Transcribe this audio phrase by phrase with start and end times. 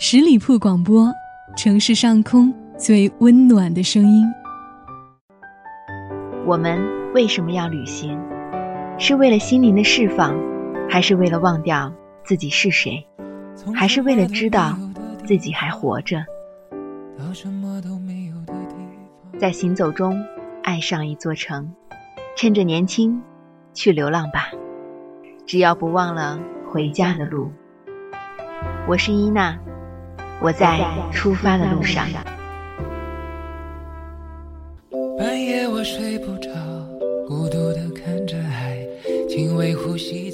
[0.00, 1.12] 十里铺广播，
[1.56, 4.24] 城市上空最温暖的声音。
[6.46, 6.80] 我们
[7.12, 8.16] 为什么要旅行？
[8.96, 10.38] 是为了心灵的释放，
[10.88, 11.92] 还是为了忘掉
[12.24, 13.04] 自己是谁？
[13.74, 14.78] 还是为了知道
[15.26, 16.24] 自己还活着？
[19.36, 20.24] 在行走中
[20.62, 21.68] 爱上一座城，
[22.36, 23.20] 趁着年轻
[23.74, 24.46] 去流浪吧，
[25.44, 26.38] 只要不忘了
[26.70, 27.50] 回家的路。
[28.86, 29.58] 我是伊娜。
[30.40, 30.80] 我在
[31.12, 32.06] 出发的路上。
[35.18, 36.48] 半夜我睡不着，
[37.26, 38.78] 孤独的看着海，
[39.28, 40.27] 轻微呼吸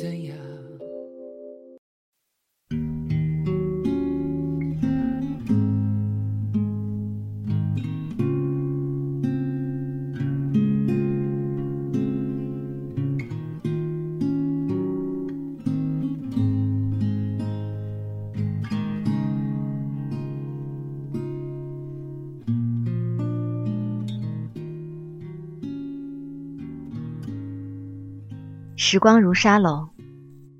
[28.87, 29.89] 时光如沙漏，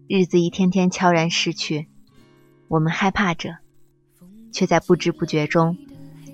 [0.09, 1.89] 日子一天天悄然逝去。
[2.69, 3.59] 我们害怕着，
[4.51, 5.77] 却在不知不觉中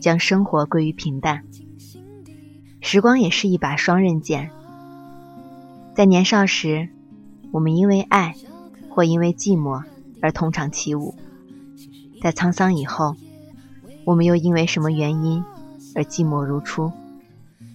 [0.01, 1.43] 将生活归于平淡。
[2.81, 4.53] 时光也是一把双刃剑，
[5.93, 6.89] 在年少时，
[7.51, 8.37] 我们因为爱
[8.89, 9.83] 或因为寂寞
[10.23, 11.17] 而同场起舞；
[12.23, 13.17] 在沧桑以后，
[14.05, 15.45] 我们又因为什么原因
[15.97, 16.93] 而寂寞如初，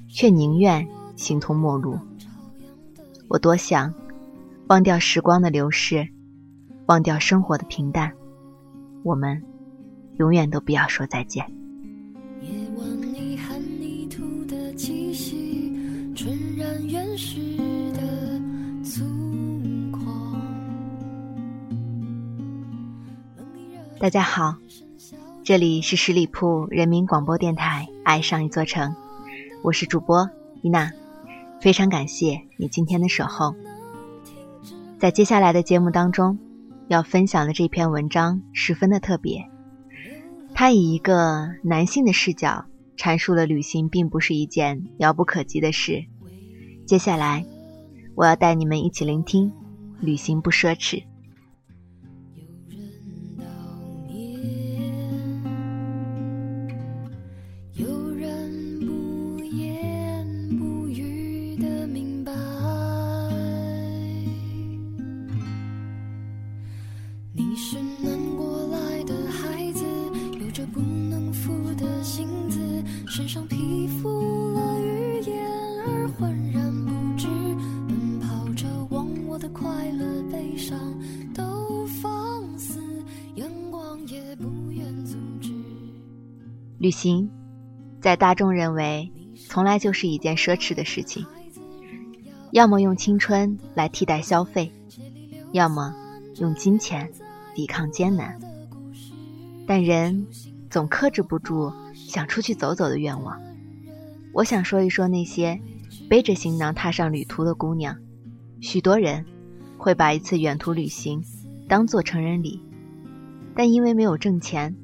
[0.08, 2.00] 却宁愿形同陌路。
[3.28, 3.94] 我多想。
[4.68, 6.08] 忘掉时光的流逝，
[6.88, 8.12] 忘掉生活的平淡，
[9.04, 9.44] 我们
[10.18, 11.46] 永远都不要说再见。
[24.00, 24.56] 大家好，
[25.44, 28.92] 这里是十里铺人民广播电台《爱上一座城》，
[29.62, 30.28] 我是主播
[30.64, 30.92] 伊娜，
[31.62, 33.54] 非常感谢你今天的守候。
[34.98, 36.40] 在接下来的节目当中，
[36.88, 39.46] 要分享的这篇文章十分的特别，
[40.54, 42.66] 它以一个男性的视角
[42.98, 46.06] 阐述了旅行并不是一件遥不可及的事。
[46.88, 47.46] 接下来，
[48.16, 49.52] 我要带你们一起聆听，
[50.00, 51.04] 旅行不奢侈。
[86.86, 87.28] 旅行，
[88.00, 89.12] 在大众认为，
[89.50, 91.26] 从来就是一件奢侈的事情。
[92.52, 94.72] 要么用青春来替代消费，
[95.52, 95.96] 要么
[96.36, 97.12] 用金钱
[97.56, 98.40] 抵抗艰难。
[99.66, 100.28] 但人
[100.70, 103.42] 总克制不住想出去走走的愿望。
[104.32, 105.60] 我想说一说那些
[106.08, 107.98] 背着行囊踏上旅途的姑娘。
[108.62, 109.26] 许多人
[109.76, 111.24] 会把一次远途旅行
[111.68, 112.62] 当做成人礼，
[113.56, 114.76] 但因为没有挣钱。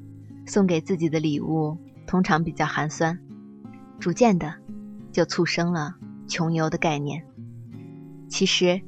[0.44, 1.78] 送给自己的礼物
[2.12, 3.18] 通常比较寒酸，
[3.98, 4.52] 逐渐的
[5.12, 5.94] 就促生了
[6.28, 7.24] 穷游的概念。
[8.28, 8.82] 其实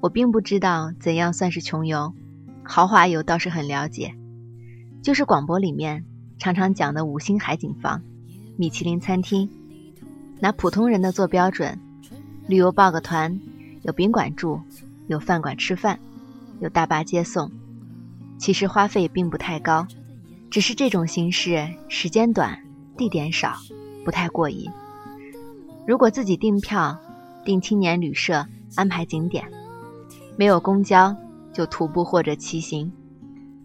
[0.00, 2.14] 我并不知道怎样算是穷游，
[2.62, 4.14] 豪华游倒是很了解，
[5.02, 6.06] 就是广播里面
[6.38, 8.00] 常常讲的五星海景房、
[8.56, 9.50] 米其林餐厅，
[10.40, 11.78] 拿普通人的做标准，
[12.48, 13.38] 旅游报个团，
[13.82, 14.58] 有宾馆住，
[15.06, 16.00] 有饭馆吃饭，
[16.60, 17.52] 有大巴接送，
[18.38, 19.86] 其实花费并不太高。
[20.48, 22.58] 只是这种形式时间短，
[23.00, 23.56] 地点少，
[24.04, 24.70] 不太过瘾。
[25.86, 26.94] 如果自己订票、
[27.46, 29.50] 订青年旅社、安排景点，
[30.36, 31.16] 没有公交
[31.50, 32.92] 就徒步或者骑行，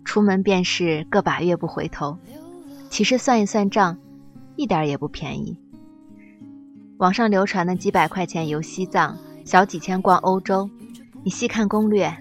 [0.05, 2.17] 出门便是个把月不回头。
[2.89, 3.97] 其实算一算账，
[4.55, 5.57] 一点也不便宜。
[6.95, 10.69] 网上流传的几百块钱游西藏，小几千逛欧洲，
[11.25, 12.17] 你细看攻略，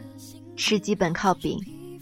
[0.56, 1.60] 吃基本靠饼，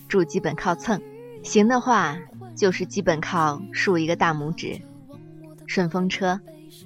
[0.08, 0.98] 住基本靠蹭，
[1.42, 2.16] 行的话。
[2.54, 4.78] 就是基本靠竖一个大拇指，
[5.72, 6.38] 顺风车，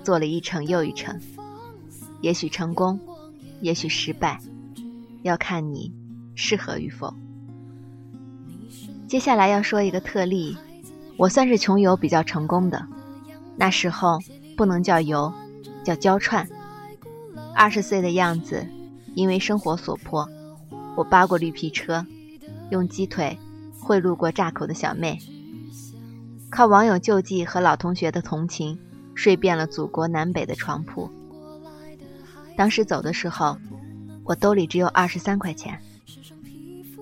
[0.04, 1.20] 坐了一程又一程，
[2.20, 3.00] 也许成功，
[3.60, 4.40] 也许失败，
[5.22, 5.92] 要看你
[6.36, 7.12] 适合与否。
[9.08, 10.56] 接下来要说一个特例，
[11.16, 12.86] 我算是穷游比较成功的，
[13.56, 14.20] 那时候
[14.56, 15.32] 不能叫游，
[15.82, 16.48] 叫交串。
[17.56, 18.64] 二十岁的样子，
[19.16, 20.28] 因为生活所迫，
[20.96, 22.06] 我扒过绿皮车，
[22.70, 23.36] 用鸡腿
[23.80, 25.18] 贿赂过炸口的小妹。
[26.50, 28.78] 靠网友救济和老同学的同情，
[29.14, 31.10] 睡遍了祖国南北的床铺。
[32.56, 33.58] 当时走的时候，
[34.24, 35.78] 我兜里只有二十三块钱。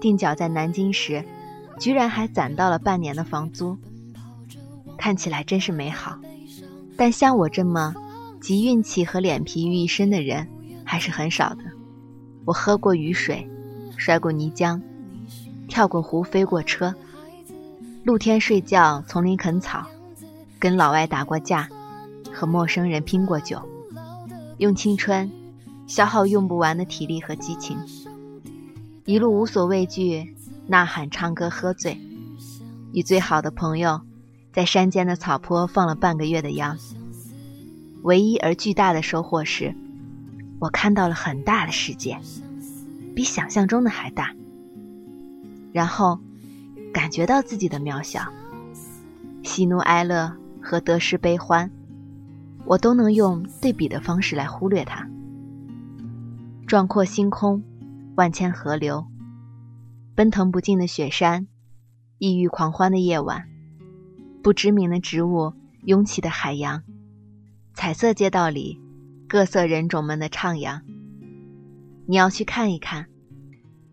[0.00, 1.24] 定脚在南京时，
[1.78, 3.78] 居然还攒到了半年的房租，
[4.98, 6.18] 看起来真是美好。
[6.96, 7.94] 但像我这么
[8.40, 10.48] 集运气和脸皮于一身的人，
[10.84, 11.64] 还是很少的。
[12.44, 13.48] 我喝过雨水，
[13.96, 14.80] 摔过泥浆，
[15.68, 16.94] 跳过湖，飞过车，
[18.04, 19.86] 露天睡觉，丛林啃草，
[20.58, 21.70] 跟老外打过架，
[22.34, 23.58] 和陌生人拼过酒，
[24.58, 25.30] 用青春
[25.86, 27.78] 消耗用不完的体力和激情，
[29.06, 30.34] 一路无所畏惧，
[30.66, 31.98] 呐喊、唱歌、喝醉，
[32.92, 34.02] 与最好的朋友
[34.52, 36.76] 在山间的草坡放了半个月的羊。
[38.02, 39.74] 唯一而巨大的收获是。
[40.60, 42.18] 我看到了很大的世界，
[43.14, 44.34] 比想象中的还大。
[45.72, 46.20] 然后，
[46.94, 48.22] 感觉到自己的渺小，
[49.42, 50.32] 喜怒哀乐
[50.62, 51.68] 和得失悲欢，
[52.64, 55.04] 我都能用对比的方式来忽略它。
[56.68, 57.64] 壮阔星空，
[58.14, 59.04] 万千河流，
[60.14, 61.48] 奔腾不尽的雪山，
[62.18, 63.48] 异域狂欢的夜晚，
[64.40, 65.52] 不知名的植物
[65.82, 66.84] 涌起的海洋，
[67.74, 68.80] 彩色街道里。
[69.26, 70.82] 各色人种们的徜徉，
[72.06, 73.06] 你要去看一看，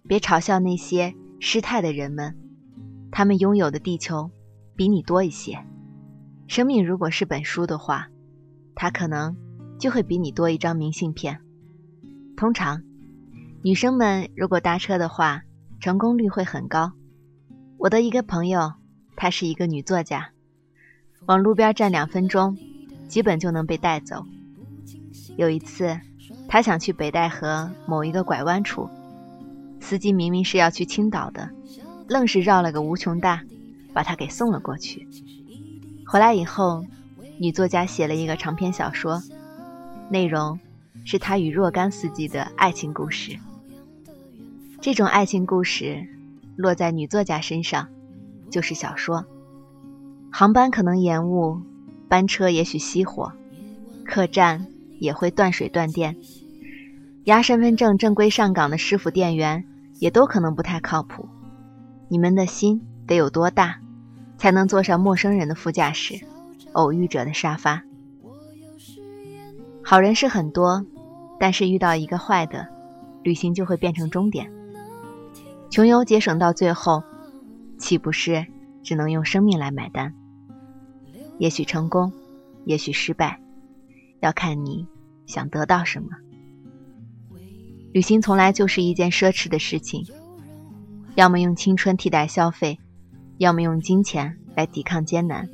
[0.07, 2.37] 别嘲笑那些失态的人们，
[3.11, 4.31] 他们拥有的地球
[4.75, 5.59] 比你多一些。
[6.47, 8.07] 生命如果是本书的话，
[8.73, 9.35] 它可能
[9.77, 11.39] 就会比你多一张明信片。
[12.35, 12.81] 通常，
[13.63, 15.43] 女生们如果搭车的话，
[15.79, 16.93] 成功率会很高。
[17.77, 18.73] 我的一个朋友，
[19.15, 20.31] 她是一个女作家，
[21.25, 22.57] 往路边站两分钟，
[23.07, 24.25] 基本就能被带走。
[25.37, 25.99] 有一次，
[26.47, 28.89] 她想去北戴河某一个拐弯处，
[29.79, 31.49] 司机明明是要去青岛的，
[32.11, 33.41] 愣是绕了个无穷大，
[33.93, 35.07] 把他给送了过去。
[36.05, 36.83] 回来以后，
[37.39, 39.23] 女作家写了一个长篇小说，
[40.09, 40.59] 内容
[41.05, 43.39] 是她与若干司机的爱情故事。
[44.81, 46.05] 这种爱情故事
[46.57, 47.87] 落在女作家身上，
[48.49, 49.25] 就是小说。
[50.29, 51.61] 航班可能延误，
[52.09, 53.31] 班车也许熄火，
[54.03, 54.67] 客栈。
[54.99, 56.15] 也会断水断电，
[57.23, 59.65] 押身份证正规上岗的师傅店员
[59.97, 61.27] 也都可能不太靠谱。
[62.11, 63.79] 你们的心得有多大，
[64.37, 66.19] 才能坐上陌生人的副驾驶，
[66.73, 67.83] 偶遇者的沙发？
[69.81, 70.85] 好人是很多，
[71.39, 72.67] 但是遇到一个坏的，
[73.23, 74.51] 旅行就会变成终点。
[75.69, 77.01] 穷游节省到最后，
[77.77, 78.45] 岂不是
[78.83, 80.13] 只能用生命来买单？
[81.37, 82.11] 也许成功，
[82.65, 83.39] 也许失败。
[84.19, 84.85] 要看你
[85.25, 86.09] 想得到什么。
[87.93, 90.05] 旅行从来就是一件奢侈的事情，
[91.15, 92.79] 要么用青春替代消费，
[93.37, 95.49] 要么用金钱来抵抗艰难。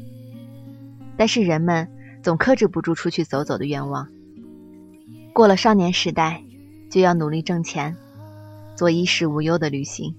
[1.16, 1.90] 但是人们
[2.22, 4.08] 总克制不住出去走走的愿望。
[5.34, 6.44] 过了少年时代，
[6.90, 7.96] 就要努力挣钱，
[8.76, 10.16] 做衣食无忧的旅行。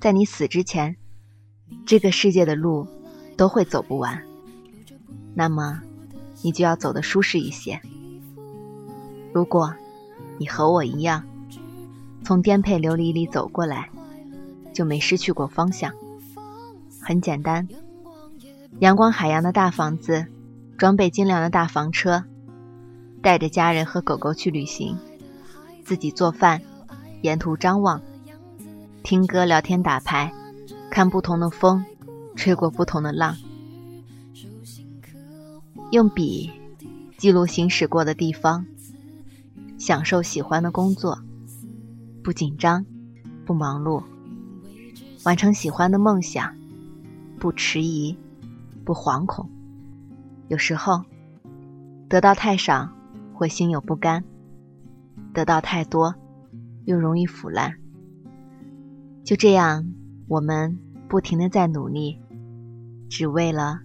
[0.00, 0.96] 在你死之前，
[1.86, 2.86] 这个世界的路
[3.36, 4.22] 都会走不完。
[5.34, 5.80] 那么。
[6.42, 7.80] 你就要走得舒适一些。
[9.32, 9.74] 如果
[10.36, 11.24] 你和我一样，
[12.22, 13.88] 从颠沛流离里走过来，
[14.74, 15.90] 就没失去过方向。
[17.00, 17.66] 很简单，
[18.80, 20.26] 阳光海洋的大房子，
[20.76, 22.24] 装备精良的大房车，
[23.22, 24.98] 带着家人和狗狗去旅行，
[25.84, 26.60] 自己做饭，
[27.22, 28.02] 沿途张望，
[29.02, 30.32] 听歌、聊天、打牌，
[30.90, 31.84] 看不同的风，
[32.34, 33.36] 吹过不同的浪。
[35.90, 36.50] 用笔
[37.16, 38.66] 记录行驶过的地方，
[39.78, 41.18] 享受喜欢的工作，
[42.22, 42.84] 不紧张，
[43.44, 44.02] 不忙碌，
[45.24, 46.54] 完成喜欢的梦想，
[47.38, 48.16] 不迟疑，
[48.84, 49.48] 不惶恐。
[50.48, 51.02] 有时候，
[52.08, 52.88] 得到太少
[53.32, 54.22] 会心有不甘，
[55.32, 56.14] 得到太多
[56.84, 57.74] 又容易腐烂。
[59.24, 59.84] 就这样，
[60.28, 60.78] 我们
[61.08, 62.18] 不停的在努力，
[63.08, 63.80] 只为了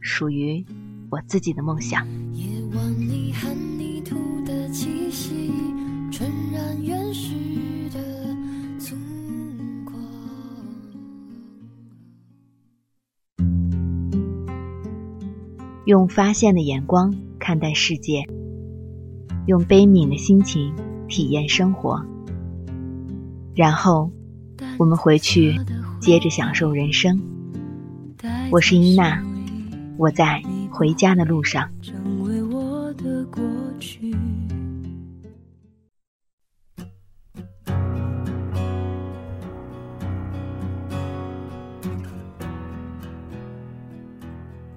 [0.00, 0.64] 属于。
[1.08, 2.04] 我自己的梦想。
[6.10, 8.15] 渲染原始的
[15.86, 18.24] 用发现的眼光看待世界，
[19.46, 20.74] 用悲悯的心情
[21.06, 22.04] 体验生活，
[23.54, 24.10] 然后
[24.78, 25.54] 我们回去
[26.00, 27.20] 接着享受人生。
[28.50, 29.22] 我是伊娜，
[29.96, 30.42] 我在。
[30.76, 31.70] 回家的路上。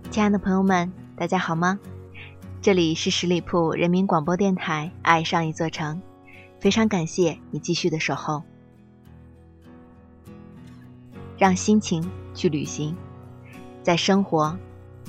[0.10, 0.90] 亲爱的朋友们，
[1.20, 1.78] 大家好吗？
[2.62, 5.98] 这里是十里铺人民广播电台《爱上一座城》，
[6.62, 8.42] 非常感谢你继续的守候。
[11.38, 12.96] 让心情去旅行，
[13.84, 14.58] 在生活、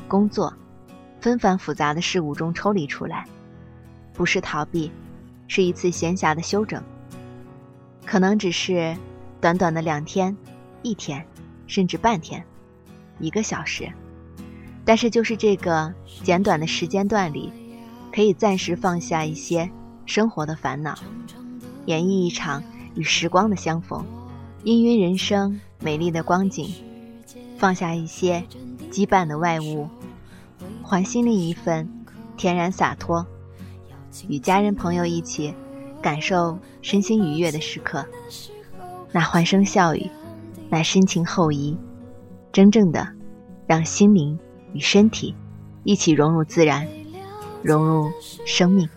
[0.09, 0.53] 工作
[1.21, 3.25] 纷繁复杂的事物中抽离出来，
[4.13, 4.91] 不是逃避，
[5.47, 6.83] 是一次闲暇的休整。
[8.05, 8.97] 可能只是
[9.41, 10.37] 短短的两天、
[10.83, 11.25] 一天，
[11.69, 12.45] 甚至半天、
[13.21, 13.89] 一个小时。
[14.85, 15.93] 但是，就是这个
[16.25, 17.53] 简短的时间段里，
[18.13, 19.71] 可以暂时放下一些
[20.05, 20.99] 生活的烦恼，
[21.87, 22.63] 演绎一场
[22.95, 24.05] 与时光的相逢，
[24.65, 26.73] 氤氲人生美丽的光景，
[27.57, 28.43] 放下一些
[28.91, 29.89] 羁绊的外物，
[30.83, 31.89] 还心里一份
[32.37, 33.25] 天然洒脱，
[34.29, 35.55] 与家人朋友一起
[36.03, 38.05] 感受身心愉悦的时刻，
[39.13, 40.11] 那欢声笑语，
[40.69, 41.77] 那深情厚谊，
[42.51, 43.07] 真正的
[43.69, 44.37] 让心灵。
[44.73, 45.35] 与身体
[45.85, 46.87] 一起融入自然，
[47.63, 48.11] 融入
[48.47, 48.89] 生命。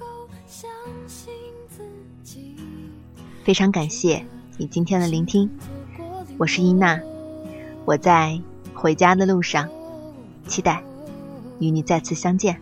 [3.44, 4.26] 非常感谢
[4.58, 5.50] 你今天的聆听，
[6.38, 7.00] 我是伊娜，
[7.86, 8.40] 我在
[8.74, 9.70] 回家的路上，
[10.48, 10.84] 期待
[11.60, 12.62] 与你再次相见。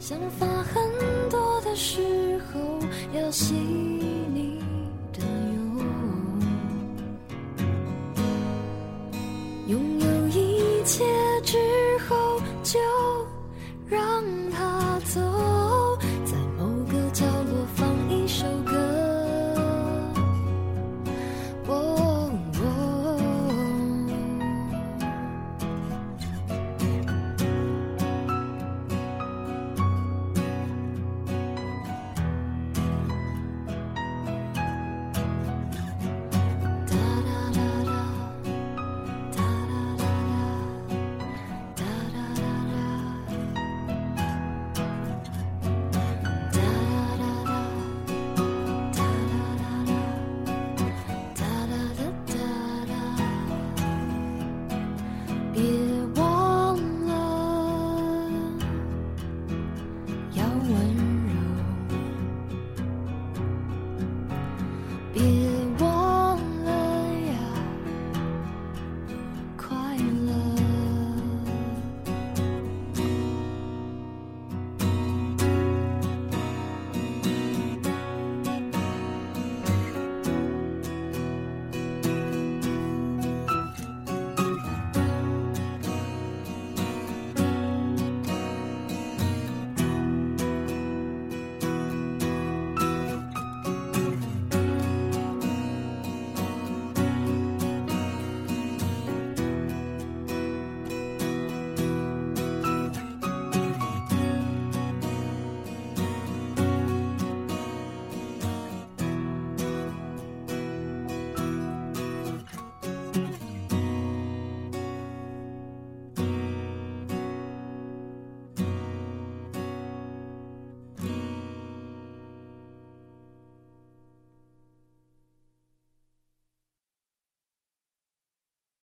[0.00, 0.82] 想法很
[1.28, 2.58] 多的时候，
[3.12, 4.58] 要细腻
[5.12, 5.20] 的
[5.54, 5.76] 用。
[9.68, 11.04] 拥有一切
[11.44, 11.58] 之
[12.08, 12.80] 后，就
[13.86, 14.39] 让。